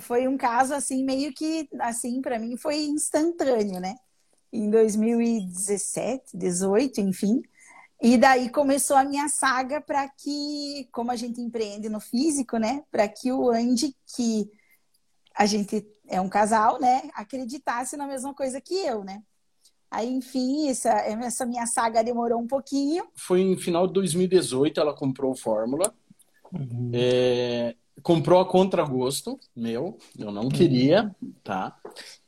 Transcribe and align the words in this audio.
foi 0.00 0.28
um 0.28 0.36
caso 0.36 0.74
assim 0.74 1.04
meio 1.04 1.32
que 1.32 1.68
assim 1.80 2.20
para 2.20 2.38
mim 2.38 2.56
foi 2.56 2.76
instantâneo, 2.86 3.80
né? 3.80 3.94
Em 4.52 4.70
2017, 4.70 6.36
18, 6.36 7.00
enfim. 7.00 7.42
E 8.00 8.16
daí 8.16 8.48
começou 8.48 8.96
a 8.96 9.04
minha 9.04 9.28
saga 9.28 9.80
para 9.80 10.08
que, 10.08 10.88
como 10.92 11.10
a 11.10 11.16
gente 11.16 11.40
empreende 11.40 11.88
no 11.88 11.98
físico, 11.98 12.56
né, 12.56 12.84
para 12.90 13.08
que 13.08 13.32
o 13.32 13.50
Andy, 13.50 13.94
que 14.14 14.48
a 15.34 15.46
gente 15.46 15.84
é 16.06 16.20
um 16.20 16.28
casal, 16.28 16.80
né, 16.80 17.10
acreditasse 17.12 17.96
na 17.96 18.06
mesma 18.06 18.32
coisa 18.32 18.60
que 18.60 18.74
eu, 18.74 19.02
né? 19.02 19.22
Aí, 19.90 20.08
enfim, 20.08 20.68
essa, 20.68 20.90
essa 20.90 21.46
minha 21.46 21.66
saga 21.66 22.04
demorou 22.04 22.38
um 22.38 22.46
pouquinho. 22.46 23.06
Foi 23.16 23.40
em 23.40 23.56
final 23.56 23.86
de 23.86 23.94
2018, 23.94 24.78
ela 24.78 24.94
comprou 24.94 25.34
Fórmula. 25.34 25.94
Uhum. 26.52 26.90
É, 26.92 27.74
comprou 28.02 28.40
a 28.40 28.46
contragosto, 28.46 29.38
meu, 29.54 29.98
eu 30.18 30.30
não 30.30 30.48
queria, 30.48 31.14
tá? 31.42 31.76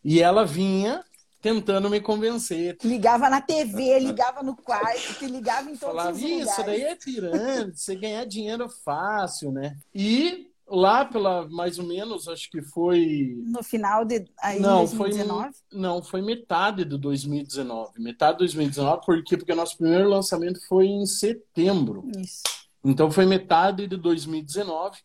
E 0.05 0.21
ela 0.21 0.45
vinha 0.45 1.05
tentando 1.41 1.89
me 1.89 2.01
convencer. 2.01 2.77
Ligava 2.85 3.31
na 3.31 3.41
TV, 3.41 3.99
ligava 3.99 4.43
no 4.43 4.55
quarto, 4.57 5.25
ligava 5.25 5.71
em 5.71 5.77
todos 5.77 5.81
Falava, 5.81 6.13
os 6.13 6.23
lugares. 6.23 6.51
Isso 6.51 6.63
daí 6.65 6.83
é 6.83 6.97
pirâmide, 6.97 7.81
você 7.81 7.97
ganhar 7.97 8.25
dinheiro 8.25 8.69
fácil, 8.85 9.51
né? 9.51 9.77
E 9.95 10.51
lá 10.71 11.05
pela 11.05 11.49
mais 11.49 11.79
ou 11.79 11.87
menos, 11.87 12.29
acho 12.29 12.49
que 12.51 12.63
foi 12.63 13.35
no 13.45 13.63
final 13.63 14.05
de 14.05 14.27
aí, 14.41 14.61
não, 14.61 14.85
2019. 14.85 15.43
Foi, 15.43 15.53
não, 15.73 16.03
foi 16.03 16.23
metade 16.23 16.85
do 16.85 16.97
2019. 16.99 17.93
Metade 17.99 18.33
de 18.33 18.39
2019, 18.39 19.05
por 19.05 19.23
quê? 19.25 19.37
Porque 19.37 19.53
o 19.53 19.57
nosso 19.57 19.77
primeiro 19.77 20.09
lançamento 20.09 20.61
foi 20.69 20.87
em 20.87 21.05
setembro. 21.07 22.09
Isso. 22.17 22.43
Então 22.85 23.11
foi 23.11 23.27
metade 23.27 23.87
de 23.87 23.97
2019. 23.97 24.99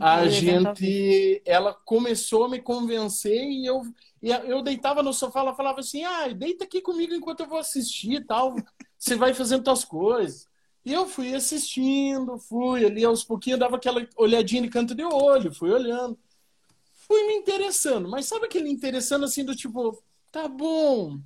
A 0.00 0.28
gente, 0.28 1.42
ela 1.44 1.74
começou 1.74 2.44
a 2.44 2.48
me 2.48 2.60
convencer 2.60 3.42
e 3.42 3.66
eu, 3.66 3.82
eu 4.22 4.62
deitava 4.62 5.02
no 5.02 5.12
sofá, 5.12 5.40
ela 5.40 5.54
falava 5.54 5.80
assim, 5.80 6.04
ah, 6.04 6.28
deita 6.28 6.64
aqui 6.64 6.80
comigo 6.80 7.14
enquanto 7.14 7.40
eu 7.40 7.48
vou 7.48 7.58
assistir 7.58 8.12
e 8.12 8.24
tal, 8.24 8.54
você 8.96 9.16
vai 9.16 9.34
fazendo 9.34 9.64
tuas 9.64 9.84
coisas. 9.84 10.48
E 10.84 10.92
eu 10.92 11.06
fui 11.08 11.34
assistindo, 11.34 12.38
fui 12.38 12.84
ali 12.84 13.04
aos 13.04 13.24
pouquinhos, 13.24 13.58
dava 13.58 13.76
aquela 13.76 14.06
olhadinha 14.16 14.62
de 14.62 14.68
canto 14.68 14.94
de 14.94 15.02
olho, 15.02 15.52
fui 15.52 15.70
olhando. 15.70 16.16
Fui 16.94 17.26
me 17.26 17.34
interessando, 17.34 18.08
mas 18.08 18.26
sabe 18.26 18.46
aquele 18.46 18.68
interessando 18.70 19.24
assim 19.24 19.44
do 19.44 19.54
tipo, 19.54 20.00
tá 20.30 20.48
bom, 20.48 21.20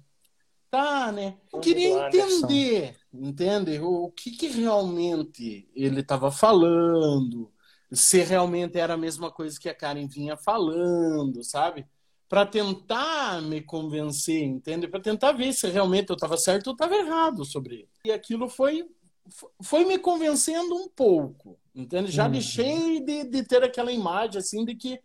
tá, 0.70 1.11
né? 1.12 1.36
Eu 1.52 1.61
queria 1.61 2.06
entender, 2.06 2.96
entende? 3.12 3.78
O 3.80 4.11
que, 4.11 4.30
que 4.30 4.46
realmente 4.48 5.68
ele 5.74 6.00
estava 6.00 6.30
falando, 6.30 7.50
se 7.92 8.22
realmente 8.22 8.78
era 8.78 8.94
a 8.94 8.98
mesma 8.98 9.30
coisa 9.30 9.58
que 9.58 9.69
a 9.69 9.74
Karen 9.74 10.06
vinha 10.06 10.36
falando, 10.36 11.42
sabe? 11.42 11.86
Para 12.28 12.46
tentar 12.46 13.42
me 13.42 13.60
convencer, 13.60 14.42
entende? 14.42 14.86
Para 14.86 15.00
tentar 15.00 15.33
ver 15.33 15.52
se 15.52 15.66
realmente 15.69 16.11
eu 16.11 16.14
estava 16.14 16.36
certo 16.36 16.68
ou 16.68 16.72
estava 16.72 16.94
errado 16.94 17.44
sobre 17.44 17.74
ele. 17.74 17.88
E 18.05 18.12
aquilo 18.12 18.48
foi 18.48 18.88
foi 19.62 19.84
me 19.84 19.96
convencendo 19.98 20.74
um 20.74 20.88
pouco, 20.88 21.58
entende? 21.74 22.11
Já 22.11 22.24
uhum. 22.24 22.33
deixei 22.33 23.00
de, 23.00 23.24
de 23.24 23.42
ter 23.44 23.62
aquela 23.62 23.92
imagem 23.92 24.38
assim 24.38 24.64
de 24.64 24.74
que 24.74 25.00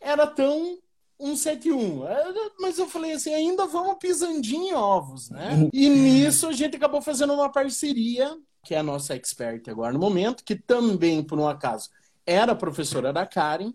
era 0.00 0.26
tão 0.26 0.78
171. 1.20 2.06
É, 2.06 2.24
mas 2.58 2.78
eu 2.78 2.88
falei 2.88 3.12
assim, 3.12 3.32
ainda 3.32 3.66
vamos 3.66 3.96
pisandinho 3.98 4.68
em 4.68 4.74
ovos, 4.74 5.30
né? 5.30 5.54
Uhum. 5.54 5.70
E 5.72 5.88
nisso 5.88 6.48
a 6.48 6.52
gente 6.52 6.76
acabou 6.76 7.00
fazendo 7.00 7.32
uma 7.32 7.50
parceria, 7.50 8.36
que 8.64 8.74
é 8.74 8.78
a 8.78 8.82
nossa 8.82 9.14
expert 9.14 9.68
agora 9.68 9.92
no 9.92 9.98
momento, 9.98 10.44
que 10.44 10.56
também, 10.56 11.22
por 11.22 11.38
um 11.38 11.48
acaso, 11.48 11.90
era 12.26 12.54
professora 12.54 13.12
da 13.12 13.26
Karen, 13.26 13.72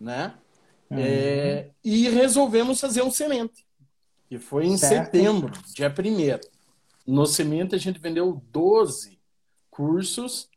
né? 0.00 0.34
Uhum. 0.90 0.98
É, 0.98 1.70
e 1.84 2.08
resolvemos 2.08 2.80
fazer 2.80 3.02
um 3.02 3.10
semente, 3.10 3.66
que 4.28 4.38
foi 4.38 4.66
em 4.66 4.76
certo. 4.76 5.04
setembro, 5.06 5.52
dia 5.74 5.90
primeiro. 5.90 6.40
No 7.06 7.26
Semente 7.26 7.74
a 7.74 7.78
gente 7.78 7.98
vendeu 7.98 8.42
12 8.50 9.18
cursos 9.70 10.48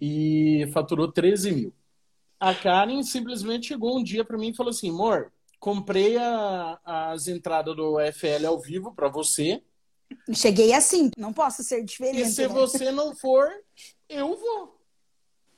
e 0.00 0.68
faturou 0.72 1.10
13 1.10 1.50
mil. 1.52 1.74
A 2.38 2.54
Karen 2.54 3.02
simplesmente 3.02 3.68
chegou 3.68 3.98
um 3.98 4.02
dia 4.02 4.24
para 4.24 4.36
mim 4.36 4.50
e 4.50 4.54
falou 4.54 4.70
assim: 4.70 4.90
amor, 4.90 5.32
comprei 5.58 6.18
a, 6.18 6.78
as 6.84 7.26
entradas 7.26 7.74
do 7.74 7.96
FL 8.12 8.46
ao 8.46 8.60
vivo 8.60 8.92
para 8.94 9.08
você. 9.08 9.62
Cheguei 10.34 10.74
assim, 10.74 11.10
não 11.16 11.32
posso 11.32 11.62
ser 11.62 11.82
diferente. 11.82 12.20
E 12.20 12.26
se 12.26 12.42
né? 12.42 12.48
você 12.48 12.90
não 12.90 13.16
for, 13.16 13.48
eu 14.08 14.36
vou. 14.36 14.78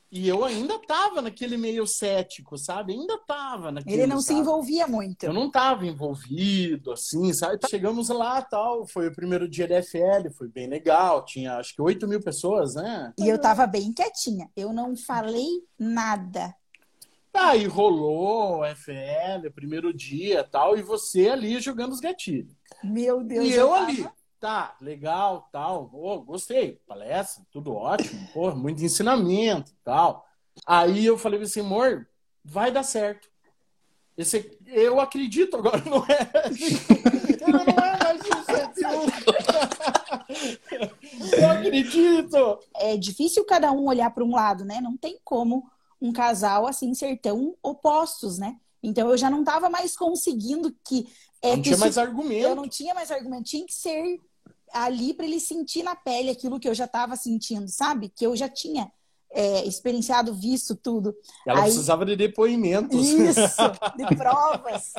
E 0.09 0.27
eu 0.27 0.45
ainda 0.45 0.79
tava 0.79 1.21
naquele 1.21 1.57
meio 1.57 1.85
cético, 1.85 2.57
sabe? 2.57 2.93
Ainda 2.93 3.17
tava 3.27 3.71
naquele. 3.71 4.01
Ele 4.01 4.07
não 4.07 4.21
sabe? 4.21 4.35
se 4.35 4.41
envolvia 4.41 4.87
muito. 4.87 5.23
Eu 5.25 5.33
não 5.33 5.51
tava 5.51 5.85
envolvido, 5.85 6.93
assim, 6.93 7.33
sabe? 7.33 7.59
Chegamos 7.69 8.07
lá 8.07 8.41
tal. 8.41 8.87
Foi 8.87 9.07
o 9.07 9.13
primeiro 9.13 9.49
dia 9.49 9.67
da 9.67 9.83
FL, 9.83 10.29
foi 10.37 10.47
bem 10.47 10.67
legal. 10.67 11.25
Tinha 11.25 11.57
acho 11.57 11.75
que 11.75 11.81
8 11.81 12.07
mil 12.07 12.21
pessoas, 12.21 12.75
né? 12.75 13.13
E 13.19 13.27
eu 13.27 13.39
tava 13.39 13.67
bem 13.67 13.91
quietinha. 13.91 14.49
Eu 14.55 14.71
não 14.71 14.95
falei 14.95 15.61
nada. 15.77 16.55
Aí 17.33 17.65
ah, 17.65 17.69
rolou 17.69 18.63
FL, 18.75 19.51
primeiro 19.53 19.93
dia 19.93 20.43
tal, 20.43 20.75
e 20.75 20.81
você 20.81 21.29
ali 21.29 21.59
jogando 21.59 21.91
os 21.91 21.99
gatilhos. 21.99 22.51
Meu 22.83 23.23
Deus. 23.23 23.45
E 23.45 23.51
eu, 23.51 23.67
eu 23.67 23.73
ali 23.75 24.07
tá, 24.39 24.75
legal, 24.81 25.47
tal, 25.51 25.89
oh, 25.93 26.21
gostei, 26.21 26.81
palestra, 26.87 27.43
tudo 27.51 27.73
ótimo, 27.73 28.27
pô, 28.33 28.53
muito 28.55 28.83
ensinamento 28.83 29.71
tal. 29.83 30.25
Aí 30.65 31.05
eu 31.05 31.17
falei 31.17 31.41
assim, 31.41 31.61
amor, 31.61 32.07
vai 32.43 32.71
dar 32.71 32.83
certo. 32.83 33.29
Esse, 34.17 34.57
eu 34.65 34.99
acredito 34.99 35.57
agora, 35.57 35.83
não 35.85 36.03
é? 36.05 36.27
Não 37.47 37.59
é 37.59 37.65
mais 37.65 38.19
Eu 41.39 41.49
acredito. 41.49 42.59
É 42.75 42.97
difícil 42.97 43.45
cada 43.45 43.71
um 43.71 43.87
olhar 43.87 44.09
para 44.09 44.23
um 44.23 44.31
lado, 44.31 44.65
né? 44.65 44.81
Não 44.81 44.97
tem 44.97 45.19
como 45.23 45.69
um 46.01 46.11
casal 46.11 46.67
assim 46.67 46.93
ser 46.93 47.17
tão 47.17 47.55
opostos, 47.61 48.37
né? 48.37 48.57
Então 48.81 49.09
eu 49.09 49.17
já 49.17 49.29
não 49.29 49.39
estava 49.39 49.69
mais 49.69 49.95
conseguindo 49.95 50.75
que 50.85 51.07
é, 51.41 51.55
não 51.55 51.61
tinha 51.61 51.77
mais 51.77 51.97
argumento. 51.97 52.43
Eu 52.43 52.55
não 52.55 52.67
tinha 52.67 52.93
mais 52.93 53.11
argumento. 53.11 53.43
Tinha 53.43 53.65
que 53.65 53.73
ser 53.73 54.19
ali 54.73 55.13
para 55.13 55.25
ele 55.25 55.39
sentir 55.39 55.83
na 55.83 55.95
pele 55.95 56.29
aquilo 56.29 56.59
que 56.59 56.67
eu 56.67 56.73
já 56.73 56.85
estava 56.85 57.15
sentindo, 57.15 57.67
sabe? 57.67 58.09
Que 58.09 58.25
eu 58.25 58.35
já 58.35 58.49
tinha 58.49 58.91
é, 59.31 59.65
experienciado, 59.65 60.33
visto 60.33 60.75
tudo. 60.75 61.15
Ela 61.45 61.59
Aí... 61.59 61.65
precisava 61.65 62.05
de 62.05 62.15
depoimentos. 62.15 63.07
Isso, 63.07 63.39
de 63.97 64.05
provas. 64.15 64.93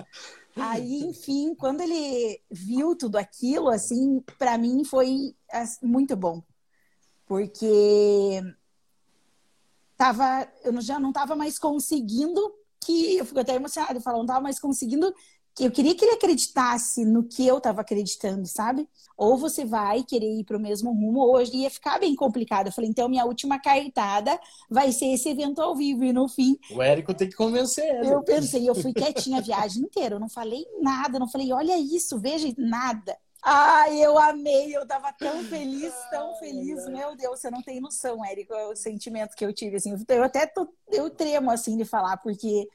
Aí, 0.56 1.04
enfim, 1.04 1.54
quando 1.54 1.80
ele 1.80 2.40
viu 2.50 2.96
tudo 2.96 3.16
aquilo, 3.16 3.68
assim, 3.68 4.20
para 4.38 4.58
mim 4.58 4.84
foi 4.84 5.34
muito 5.82 6.16
bom. 6.16 6.42
Porque 7.26 8.42
tava, 9.96 10.48
eu 10.64 10.80
já 10.80 10.98
não 10.98 11.10
estava 11.10 11.36
mais 11.36 11.58
conseguindo 11.58 12.40
que 12.80 13.18
eu 13.18 13.24
fico 13.24 13.40
até 13.40 13.54
emocionada, 13.54 13.98
eu 13.98 14.00
falo, 14.00 14.18
não 14.18 14.24
estava 14.24 14.40
mais 14.40 14.58
conseguindo 14.58 15.12
eu 15.64 15.70
queria 15.70 15.94
que 15.94 16.04
ele 16.04 16.14
acreditasse 16.14 17.04
no 17.04 17.24
que 17.24 17.46
eu 17.46 17.58
estava 17.58 17.80
acreditando, 17.80 18.46
sabe? 18.46 18.88
Ou 19.16 19.36
você 19.36 19.64
vai 19.64 20.04
querer 20.04 20.40
ir 20.40 20.44
para 20.44 20.56
o 20.56 20.60
mesmo 20.60 20.92
rumo, 20.92 21.20
ou 21.20 21.34
hoje 21.34 21.56
ia 21.56 21.70
ficar 21.70 21.98
bem 21.98 22.14
complicado. 22.14 22.66
Eu 22.66 22.72
falei, 22.72 22.88
então 22.88 23.08
minha 23.08 23.24
última 23.24 23.58
cartada 23.60 24.38
vai 24.70 24.92
ser 24.92 25.06
esse 25.06 25.28
evento 25.28 25.60
ao 25.60 25.74
vivo. 25.74 26.04
E 26.04 26.12
no 26.12 26.28
fim. 26.28 26.56
O 26.70 26.82
Érico 26.82 27.12
tem 27.12 27.28
que 27.28 27.36
convencer 27.36 27.84
ele. 27.84 28.12
Eu 28.12 28.22
pensei, 28.22 28.68
eu 28.68 28.74
fui 28.74 28.92
quietinha 28.92 29.38
a 29.38 29.42
viagem 29.42 29.82
inteira, 29.82 30.14
eu 30.14 30.20
não 30.20 30.28
falei 30.28 30.64
nada, 30.80 31.18
não 31.18 31.28
falei, 31.28 31.52
olha 31.52 31.76
isso, 31.78 32.18
veja 32.18 32.52
nada. 32.56 33.16
Ai, 33.42 34.04
eu 34.04 34.18
amei, 34.18 34.76
eu 34.76 34.86
tava 34.86 35.12
tão 35.12 35.44
feliz, 35.44 35.94
tão 36.10 36.34
feliz, 36.36 36.88
meu 36.88 37.16
Deus, 37.16 37.38
você 37.38 37.50
não 37.50 37.62
tem 37.62 37.80
noção, 37.80 38.24
Érico, 38.24 38.52
o 38.52 38.74
sentimento 38.74 39.36
que 39.36 39.44
eu 39.44 39.52
tive, 39.52 39.76
assim, 39.76 39.94
eu 40.08 40.24
até 40.24 40.44
tô, 40.44 40.68
eu 40.90 41.08
tremo, 41.08 41.50
assim, 41.50 41.76
de 41.76 41.84
falar, 41.84 42.16
porque 42.16 42.68